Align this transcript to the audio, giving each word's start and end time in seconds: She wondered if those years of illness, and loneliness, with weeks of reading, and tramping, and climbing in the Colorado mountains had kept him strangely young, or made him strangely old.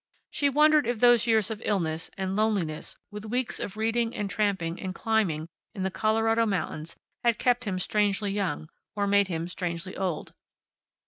She 0.31 0.49
wondered 0.49 0.87
if 0.87 0.99
those 0.99 1.27
years 1.27 1.51
of 1.51 1.61
illness, 1.63 2.09
and 2.17 2.35
loneliness, 2.35 2.97
with 3.11 3.23
weeks 3.25 3.59
of 3.59 3.77
reading, 3.77 4.15
and 4.15 4.31
tramping, 4.31 4.81
and 4.81 4.95
climbing 4.95 5.47
in 5.75 5.83
the 5.83 5.91
Colorado 5.91 6.47
mountains 6.47 6.95
had 7.23 7.37
kept 7.37 7.65
him 7.65 7.77
strangely 7.77 8.31
young, 8.31 8.67
or 8.95 9.05
made 9.05 9.27
him 9.27 9.47
strangely 9.47 9.95
old. 9.95 10.33